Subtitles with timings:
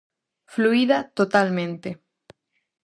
[0.53, 1.89] Fluída totalmente.